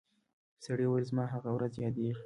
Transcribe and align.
سړي 0.65 0.85
وویل 0.87 1.05
زما 1.11 1.25
هغه 1.33 1.49
ورځ 1.53 1.73
یادیږي 1.85 2.13